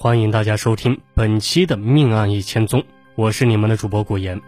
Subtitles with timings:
[0.00, 2.82] 欢迎大家收听本期的《命案一千宗》，
[3.16, 4.40] 我是你们的主播古言。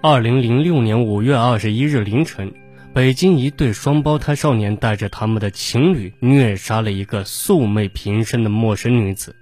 [0.00, 2.54] 二零零六年五月二十一日凌晨，
[2.94, 9.36] 北京一对双胞胎少年带着他们的情侣虐杀了一个素昧平生的陌生女子，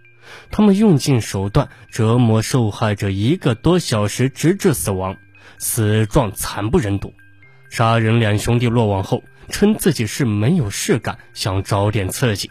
[0.50, 5.16] 他们用尽手段折磨受害者一个多小时，直至死亡，
[5.58, 7.14] 死状惨不忍睹。
[7.70, 12.50] 杀人两兄弟落网后，称自己是没有事干，想找点刺激。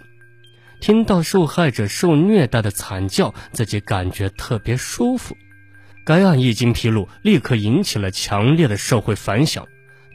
[0.80, 5.36] 听到受害者受虐待的惨叫，自己感觉特别舒服。
[6.04, 9.66] 该案一经披露，立刻引起了强烈的社会反响。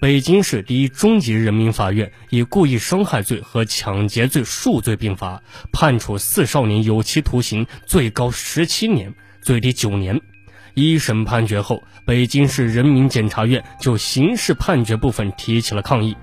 [0.01, 5.42] 北京市第一中级人民法院以故意伤害罪和抢劫罪数罪并罚，
[5.73, 10.20] 判处四少年有期徒刑，最高十七年，最低九年。
[10.74, 16.16] 一审判决后，北京市人民检察院就刑事判决部分提起了抗议。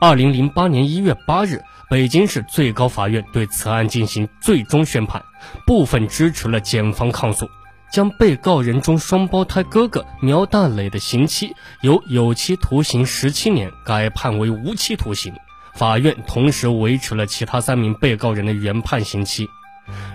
[0.00, 1.62] 二零零八年一月八日。
[1.94, 5.22] 北京市最高法院对此案进行最终宣判，
[5.64, 7.48] 部分支持了检方抗诉，
[7.88, 15.32] 将被告人中双胞胎哥哥苗大磊的刑期由有期徒刑十七年改判为无期徒刑。
[15.76, 19.48] 法院同时维持了其他三名被告人的原判刑期。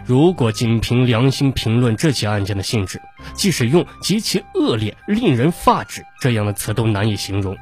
[0.05, 3.01] 如果仅凭良心评论这起案件的性质，
[3.35, 7.55] 即使用极其恶劣、令人发指这样的词都难以形容。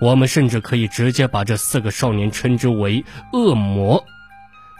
[0.00, 4.04] 我们甚至可以直接把这四个少年称之为恶魔。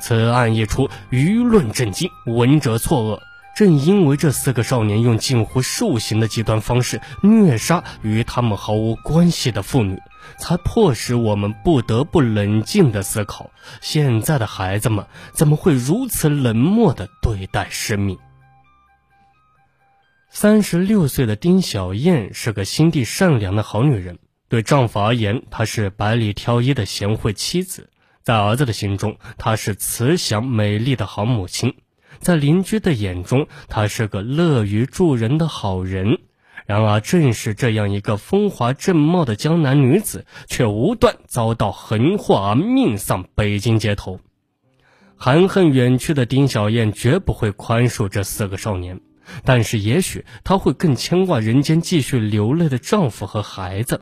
[0.01, 3.21] 此案一出，舆论震惊，闻者错愕。
[3.55, 9.99] 正因为这四个少年用近乎兽刑的极端方式虐杀与他们毫无关系的妇女，
[10.39, 13.51] 才迫使我们不得不冷静地思考：
[13.83, 18.17] 现在的孩子们怎么会如此冷漠地对待生命？
[20.31, 24.19] 三十六岁的丁小燕是个心地善良的好女人。
[24.51, 27.85] 对丈夫而言，她是百里挑一的贤惠妻子；
[28.25, 31.71] 在儿子的心中，她是慈祥美丽的好母亲；
[32.19, 36.19] 在邻居的眼中，她是个乐于助人的好人。
[36.67, 44.19] 然而，正是这样一个风华正茂的江南女子，却无端遭到横祸而命丧北京街头。
[45.15, 49.01] 含恨远去的丁小燕绝不会宽恕这四个少年，
[49.45, 54.01] 但是也许她会更牵挂人间继续流泪的丈夫和孩子。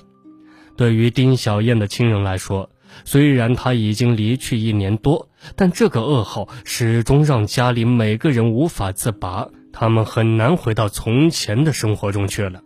[0.79, 2.71] 对于丁小燕的亲人来说，
[3.05, 12.63] 虽然她已经离去一年多，但这个噩耗始终让家里每个人无法自拔，他们很难回到从前的生活中去了。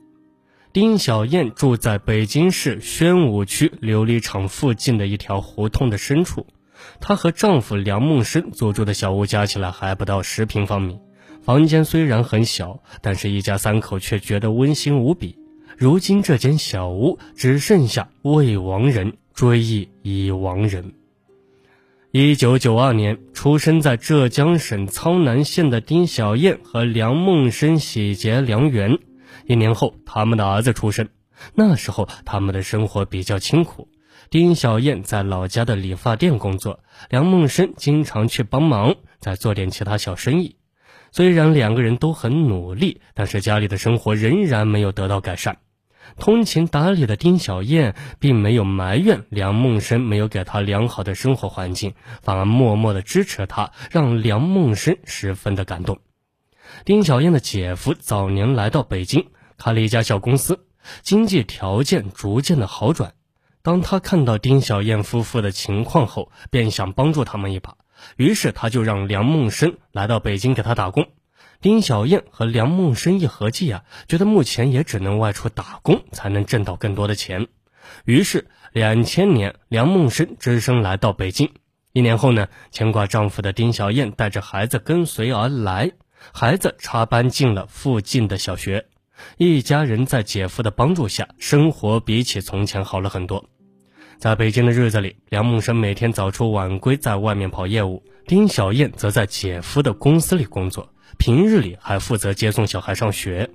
[0.75, 6.47] 丁小燕住在北京市宣武区琉璃厂附近的一条胡同的深处，
[7.01, 10.99] 她和丈夫梁梦生租住的小屋加起来还不到十平方米，
[11.43, 15.39] 房间虽然很小，但是一家三口却觉得温馨无比。
[15.83, 20.95] 如今这间小屋只剩下未亡人追忆已亡人。
[22.13, 28.97] 一九九二年出生在浙江省苍南县的丁小燕和梁梦生喜结良缘，
[29.45, 31.09] 一年后他们的儿子出生。
[31.53, 33.89] 那时候他们的生活比较清苦，
[34.31, 36.79] 丁小燕在老家的理发店工作，
[37.11, 40.55] 梁梦生经常去帮忙，再做点其他小生意。
[41.11, 45.57] 虽然两个人都很努力，但是家里的生活仍然没有得到改善。
[46.19, 55.99] 通情达理的丁小燕并没有埋怨梁梦生没有给她良好的生活环境，反而默默的支持她，让梁梦生十分的感动。
[56.85, 59.27] 丁小燕的姐夫早年来到北京，
[59.59, 60.67] 开了一家小公司，
[61.03, 63.15] 经济条件逐渐的好转。
[63.63, 67.77] 当他看到丁小燕夫妇的情况后，便想帮助他们一把，
[68.17, 71.07] 于是他就让梁梦生来到北京给他打工。
[71.63, 77.47] 丁小燕和梁梦生一合计啊，觉得目前也只能外出打工才能挣到更多的钱。
[78.05, 81.53] 于是，两千年，梁梦生只身来到北京。
[81.93, 85.93] 一年后呢，牵挂丈夫的丁小燕带着孩子跟随而来，
[86.33, 88.87] 孩子插班进了附近的小学。
[89.37, 93.49] 一家人在姐夫的帮助下，生活比起从前好了很多。
[94.19, 100.93] 在北京的日子里，梁梦生每天早出晚归，在外面跑业务；丁小燕则在姐夫的公司里工作。
[101.25, 103.49] 平日里还负责接送小孩上学。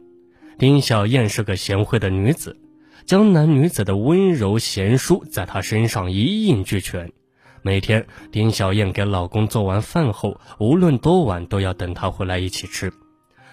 [0.58, 2.58] 丁小燕是个贤惠的女子，
[3.06, 7.12] 江南女子的温柔贤淑在她身上一应俱全。
[7.62, 12.94] 每天，丁小燕给老公做完饭后，无论多晚都要等他回来一起吃。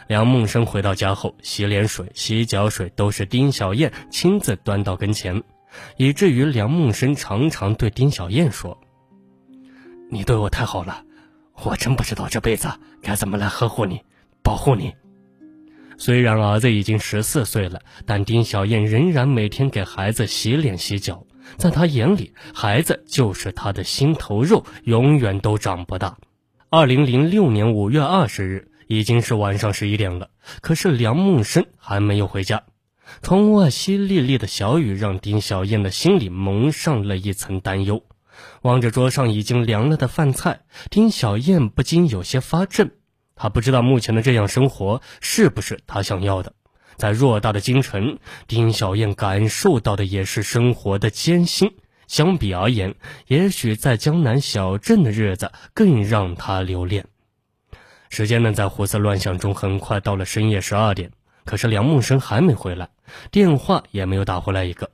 [0.07, 5.43] 梁梦生回到家后，洗脸水、洗脚水都是丁小燕亲自端到跟前，
[5.97, 8.79] 以至于梁梦生常常对丁小燕说
[10.09, 11.03] ：“你对我太好了。”
[11.63, 12.69] 我真不知道这辈子
[13.03, 14.03] 该怎么来呵护你、
[14.43, 14.95] 保护你。
[15.97, 21.25] 虽然儿子已经十四岁了，但丁小燕仍然每天给孩子洗脸洗脚。
[21.57, 26.17] 在她眼里，孩子就是她的心头肉，永远都长不大。
[26.71, 30.31] 二零零六年五月二十日，已经是晚上十一点了，
[30.61, 32.65] 可是梁梦生还没有回家。
[33.23, 38.03] 窗外淅沥沥的小雨让丁小燕的心里蒙上了一层担忧。
[38.63, 40.61] 望着桌上已经凉了的饭菜，
[40.91, 42.93] 丁小燕不禁有些发怔。
[43.37, 46.53] 她不知道目前的这样生活是不是她想要的。
[46.97, 51.75] 在偌大的京城，丁小燕感受到的也是生活的艰辛。
[52.07, 52.95] 相比而言，
[53.27, 57.07] 也许在江南小镇的日子更让她留恋。
[58.11, 61.11] 时间呢，在胡思乱想中，很快到了深夜十二点。
[61.45, 62.91] 可是梁梦生还没回来，
[63.31, 64.91] 电话也没有打回来一个。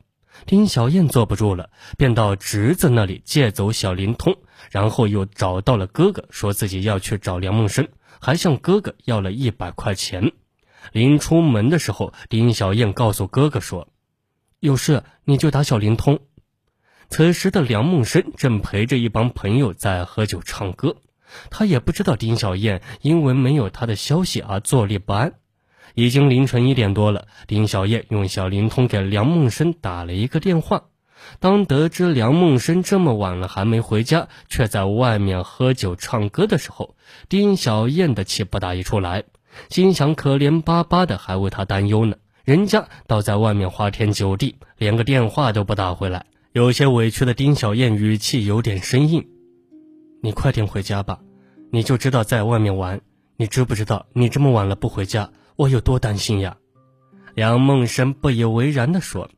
[0.47, 4.37] 丁小燕坐不住了，便到侄子那里借走小灵通，
[4.71, 7.89] 然后又找到了哥哥，说自己要去找梁梦生，
[8.21, 10.33] 还向哥哥要了一百块钱。
[10.93, 13.89] 临出门的时候，丁小燕告诉哥哥说
[14.61, 16.21] ：“有事你就打小灵通。”
[17.11, 20.97] 此时的梁梦生正陪着一帮朋友在喝酒唱歌，
[21.51, 25.35] 他也不知道丁小燕因为没有他的消息而坐立不安。
[25.95, 30.85] 已经凌晨一点多了，丁小燕用小灵通给梁梦生打了一个电话。
[31.39, 36.97] 当得知梁梦生这么晚了还没回家，却在外面喝酒唱歌的时候，
[37.29, 39.25] 丁小燕的气不打一处来。
[39.69, 42.17] 心想：可怜巴巴的，还为他担忧呢。
[42.45, 46.25] 人家倒在外面花天酒地，连个电话都不打回来。
[46.53, 49.29] 有些委屈的丁小燕语气有点生硬
[50.23, 51.21] ：“你快点回家吧，
[51.71, 53.01] 你就知道在外面玩。
[53.37, 56.57] 你知不知道，你这么晚了不回家，我有多担心呀？”
[57.37, 59.29] 梁梦生不以为然地说：“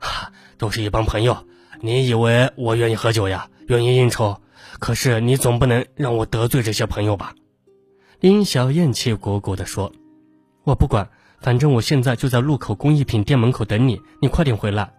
[0.00, 1.46] 哈，都是一帮朋友，
[1.80, 4.40] 你以为我愿意喝酒呀，愿意应酬？
[4.80, 7.34] 可是你总不能让我得罪这些朋友吧？”
[8.18, 9.92] 丁小燕气鼓鼓地说
[10.66, 11.10] ：“我不管，
[11.40, 14.92] 反正我现在就在路口工艺品店门口等你，你快点回来。”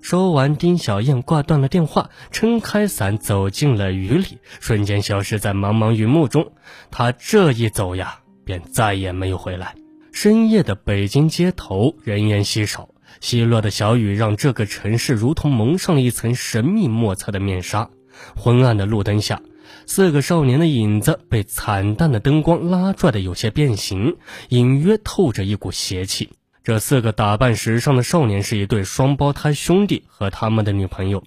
[0.00, 6.52] 说完，丁小燕挂断了电话，撑开伞走进了雨里，瞬间消失在茫茫雨幕中。
[6.90, 9.74] 她这一走呀，便再也没有回来。
[10.20, 12.88] 深夜的北京街头，人烟稀少，
[13.20, 17.88] 稀落的小雨让这个城市如同蒙上了一层神秘莫测的面纱。
[18.34, 19.40] 昏暗的路灯下。
[19.86, 24.16] 四个少年的影子被惨淡的灯光拉拽的有些变形，
[24.48, 26.30] 隐约透着一股邪气。
[26.64, 31.22] 这四个打扮时尚的少年是一对双胞胎兄弟和他们的女朋友，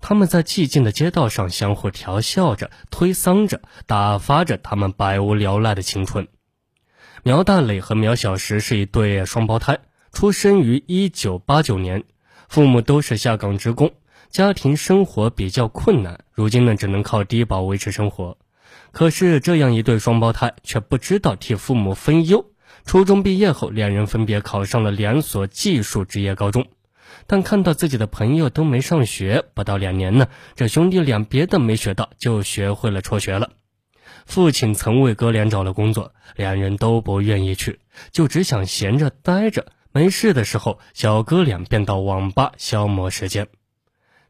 [0.00, 6.26] 他们在寂静的街道上相互调笑着、推搡着，打发着他们百无聊赖的青春。
[7.24, 9.78] 苗大磊和苗小石是一对双胞胎，
[10.12, 12.02] 出生于一九八九年，
[12.48, 13.92] 父母都是下岗职工。
[14.28, 18.38] 家庭生活比较困难，如今呢只能靠低保维持生活。
[18.90, 22.44] 可是这样一对双胞胎却不知道替父母分忧。
[22.84, 26.66] 初中毕业后，两人分别考上了两所技术职业高中，
[27.28, 30.26] 但看到自己的朋友都没上学，不到两年呢，
[30.56, 33.50] 这兄弟俩别的没学到，就学会了辍学了。
[34.26, 37.80] 父亲曾为哥俩找了工作，两人都不愿意去，
[38.10, 39.66] 就只想闲着待着。
[39.92, 43.48] 没事的时候，小哥俩便到网吧消磨时间。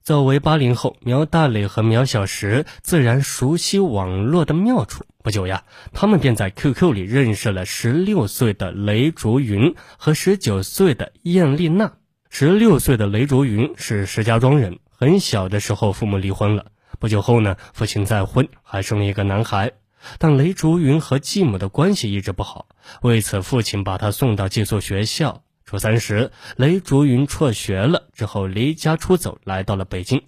[0.03, 5.05] 作为八零后，苗大磊和苗小石自然熟悉网络的妙处。
[5.23, 5.63] 不久呀，
[5.93, 11.93] 他们便在 QQ 里认识了十六岁的雷竹云和十九岁的燕丽娜。
[12.29, 16.67] 十六岁的雷竹云是石家庄人，很小的时候父母离婚了。
[16.99, 19.71] 不久后呢，父亲再婚，还生了一个男孩。
[20.19, 22.67] 但雷竹云和继母的关系一直不好，
[23.03, 25.43] 为此父亲把他送到寄宿学校。
[25.65, 30.23] 初三时，雷竹云辍学了，之后离家出走，来到了北京。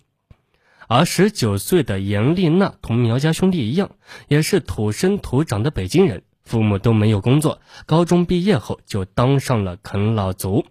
[0.87, 3.91] 而十九岁的严丽娜同苗家兄弟一样，
[4.29, 10.65] 也是土生土长的北京人，父母都没有工作，高中毕业后就当上了啃老族。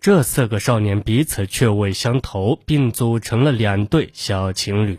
[0.00, 4.98] 这四个少年彼此趣味相投，并组成了两对小情侣。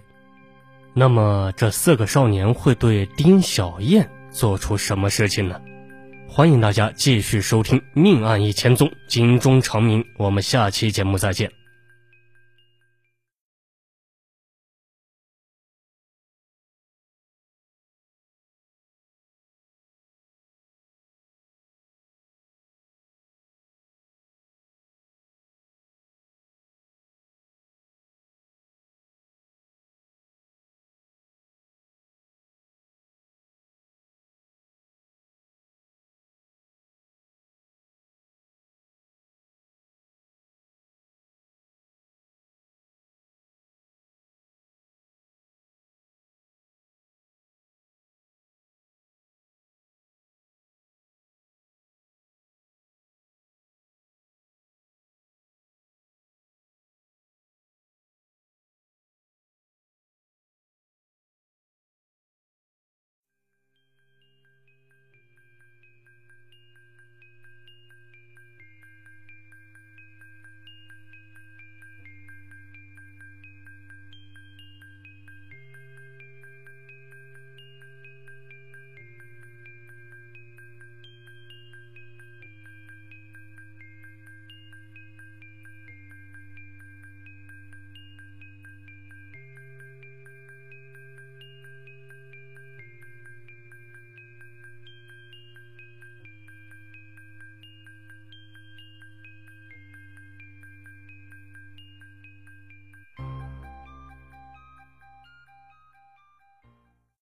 [1.00, 5.62] 那么，这四个少年会对丁小燕做出什么事情呢？
[6.28, 10.04] 欢迎大家继续收听《命案一千宗》，警钟长鸣。
[10.18, 11.57] 我们下期节目再见。